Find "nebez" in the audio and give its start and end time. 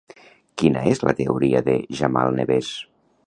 2.39-2.73